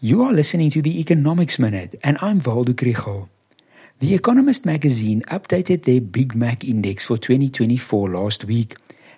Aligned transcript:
You 0.00 0.22
are 0.22 0.32
listening 0.32 0.70
to 0.70 0.80
the 0.80 1.00
Economics 1.00 1.58
Minute, 1.58 1.98
and 2.04 2.18
I'm 2.20 2.40
Waldo 2.40 2.72
Krugell. 2.72 3.28
The 3.98 4.14
Economist 4.14 4.64
magazine 4.64 5.22
updated 5.22 5.86
their 5.86 6.00
Big 6.00 6.36
Mac 6.36 6.62
index 6.62 7.06
for 7.06 7.18
2024 7.18 8.10
last 8.10 8.44
week, 8.44 8.76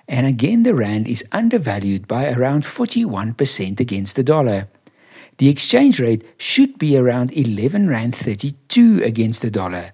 and 0.08 0.26
again 0.26 0.62
the 0.62 0.74
rand 0.74 1.06
is 1.06 1.22
undervalued 1.32 2.08
by 2.08 2.30
around 2.30 2.64
41% 2.64 3.78
against 3.78 4.16
the 4.16 4.22
dollar. 4.22 4.68
The 5.36 5.50
exchange 5.50 6.00
rate 6.00 6.24
should 6.38 6.78
be 6.78 6.96
around 6.96 7.30
11 7.32 7.86
rand 7.86 8.16
32 8.16 9.02
against 9.04 9.42
the 9.42 9.50
dollar. 9.50 9.92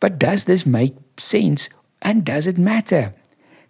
But 0.00 0.18
does 0.18 0.46
this 0.46 0.66
make 0.66 0.96
sense 1.20 1.68
and 2.02 2.24
does 2.24 2.48
it 2.48 2.58
matter? 2.58 3.14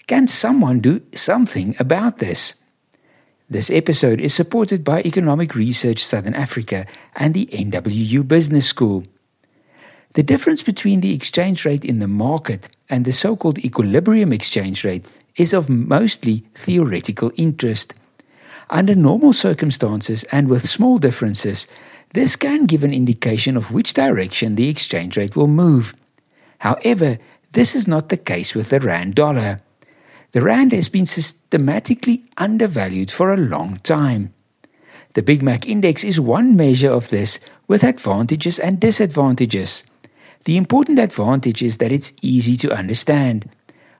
Can 0.07 0.27
someone 0.27 0.81
do 0.81 1.03
something 1.15 1.77
about 1.79 2.17
this? 2.17 2.55
This 3.49 3.71
episode 3.71 4.21
is 4.21 4.35
supported 4.35 4.83
by 4.83 5.03
Economic 5.03 5.55
Research 5.55 6.05
Southern 6.05 6.35
Africa 6.35 6.85
and 7.15 7.33
the 7.33 7.47
NWU 7.53 8.27
Business 8.27 8.67
School. 8.67 9.05
The 10.15 10.25
difference 10.25 10.65
between 10.65 11.01
the 11.01 11.15
exchange 11.15 11.65
rate 11.65 11.85
in 11.85 12.01
the 12.01 12.09
market 12.09 12.69
and 12.91 13.05
the 13.05 13.13
so 13.13 13.37
called 13.37 13.61
equilibrium 13.61 14.33
exchange 14.33 14.83
rate 14.83 15.05
is 15.37 15.53
of 15.53 15.69
mostly 15.69 16.45
theoretical 16.57 17.31
interest. 17.37 17.95
Under 18.69 18.97
normal 18.97 19.33
circumstances 19.33 20.25
and 20.33 20.49
with 20.49 20.69
small 20.69 20.99
differences, 20.99 21.69
this 22.15 22.35
can 22.35 22.67
give 22.67 22.83
an 22.83 22.93
indication 22.93 23.57
of 23.57 23.71
which 23.71 23.95
direction 23.95 24.57
the 24.57 24.69
exchange 24.69 25.17
rate 25.17 25.37
will 25.37 25.47
move. 25.47 25.95
However, 26.59 27.19
this 27.53 27.77
is 27.77 27.87
not 27.87 28.09
the 28.09 28.17
case 28.17 28.57
with 28.57 28.71
the 28.71 28.81
Rand 28.81 29.15
dollar. 29.15 29.61
The 30.33 30.43
Rand 30.43 30.73
has 30.73 30.89
been 30.89 31.07
systematically 31.07 32.25
undervalued 32.37 33.11
for 33.11 33.33
a 33.33 33.37
long 33.37 33.79
time. 33.79 34.35
The 35.15 35.23
Big 35.23 35.43
Mac 35.43 35.67
Index 35.67 36.05
is 36.05 36.21
one 36.21 36.57
measure 36.57 36.91
of 36.91 37.09
this 37.09 37.39
with 37.69 37.85
advantages 37.85 38.59
and 38.59 38.79
disadvantages. 38.79 39.83
The 40.45 40.57
important 40.57 40.99
advantage 40.99 41.63
is 41.63 41.79
that 41.79 41.93
it's 41.93 42.13
easy 42.23 42.57
to 42.59 42.73
understand. 42.73 43.49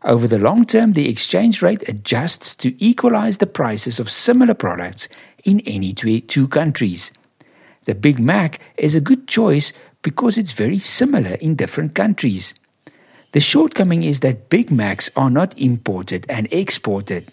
Over 0.05 0.29
the 0.29 0.39
long 0.39 0.65
term, 0.67 0.93
the 0.93 1.09
exchange 1.09 1.63
rate 1.63 1.89
adjusts 1.89 2.55
to 2.57 2.85
equalize 2.85 3.39
the 3.39 3.47
prices 3.47 3.99
of 3.99 4.11
similar 4.11 4.55
products 4.55 5.09
in 5.45 5.61
any 5.61 5.93
two 5.95 6.49
countries. 6.49 7.11
The 7.87 7.95
Big 7.95 8.19
Mac 8.19 8.61
is 8.77 8.95
a 8.95 9.01
good 9.01 9.27
choice 9.27 9.73
because 10.03 10.37
it's 10.37 10.53
very 10.53 10.79
similar 10.79 11.35
in 11.35 11.57
different 11.57 11.95
countries. 11.95 12.53
The 13.37 13.41
shortcoming 13.41 14.03
is 14.03 14.21
that 14.21 14.49
Big 14.49 14.71
Macs 14.71 15.11
are 15.15 15.29
not 15.29 15.53
imported 15.59 16.25
and 16.27 16.49
exported. 16.51 17.31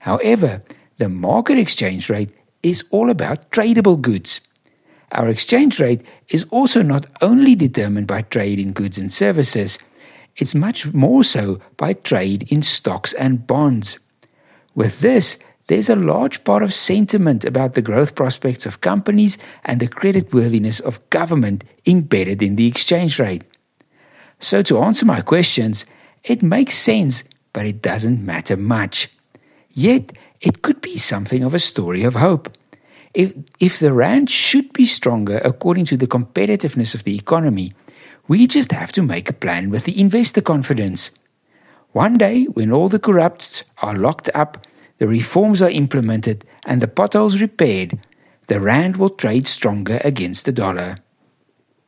However, 0.00 0.62
the 0.98 1.08
market 1.08 1.56
exchange 1.56 2.10
rate 2.10 2.28
is 2.62 2.84
all 2.90 3.08
about 3.08 3.50
tradable 3.50 3.98
goods. 3.98 4.42
Our 5.12 5.30
exchange 5.30 5.80
rate 5.80 6.02
is 6.28 6.44
also 6.50 6.82
not 6.82 7.06
only 7.22 7.54
determined 7.54 8.06
by 8.06 8.20
trade 8.20 8.58
in 8.58 8.74
goods 8.74 8.98
and 8.98 9.10
services, 9.10 9.78
it's 10.36 10.54
much 10.54 10.92
more 10.92 11.24
so 11.24 11.58
by 11.78 11.94
trade 11.94 12.46
in 12.50 12.60
stocks 12.60 13.14
and 13.14 13.46
bonds. 13.46 13.98
With 14.74 15.00
this, 15.00 15.38
there's 15.68 15.88
a 15.88 15.96
large 15.96 16.44
part 16.44 16.62
of 16.62 16.74
sentiment 16.74 17.46
about 17.46 17.72
the 17.72 17.80
growth 17.80 18.14
prospects 18.14 18.66
of 18.66 18.82
companies 18.82 19.38
and 19.64 19.80
the 19.80 19.88
creditworthiness 19.88 20.82
of 20.82 21.00
government 21.08 21.64
embedded 21.86 22.42
in 22.42 22.56
the 22.56 22.66
exchange 22.66 23.18
rate. 23.18 23.44
So, 24.40 24.62
to 24.62 24.78
answer 24.78 25.04
my 25.04 25.20
questions, 25.20 25.84
it 26.24 26.42
makes 26.42 26.74
sense, 26.74 27.22
but 27.52 27.66
it 27.66 27.82
doesn't 27.82 28.24
matter 28.24 28.56
much. 28.56 29.08
Yet, 29.70 30.12
it 30.40 30.62
could 30.62 30.80
be 30.80 30.96
something 30.96 31.44
of 31.44 31.54
a 31.54 31.58
story 31.58 32.04
of 32.04 32.14
hope. 32.14 32.50
If, 33.12 33.32
if 33.58 33.78
the 33.78 33.92
Rand 33.92 34.30
should 34.30 34.72
be 34.72 34.86
stronger 34.86 35.38
according 35.38 35.84
to 35.86 35.96
the 35.96 36.06
competitiveness 36.06 36.94
of 36.94 37.04
the 37.04 37.16
economy, 37.16 37.74
we 38.28 38.46
just 38.46 38.72
have 38.72 38.92
to 38.92 39.02
make 39.02 39.28
a 39.28 39.34
plan 39.34 39.70
with 39.70 39.84
the 39.84 40.00
investor 40.00 40.40
confidence. 40.40 41.10
One 41.92 42.16
day, 42.16 42.44
when 42.44 42.72
all 42.72 42.88
the 42.88 43.00
corrupts 43.00 43.64
are 43.82 43.96
locked 43.96 44.30
up, 44.34 44.64
the 44.98 45.08
reforms 45.08 45.60
are 45.60 45.70
implemented, 45.70 46.44
and 46.64 46.80
the 46.80 46.88
potholes 46.88 47.40
repaired, 47.40 47.98
the 48.46 48.60
Rand 48.60 48.96
will 48.96 49.10
trade 49.10 49.48
stronger 49.48 50.00
against 50.04 50.46
the 50.46 50.52
dollar. 50.52 50.98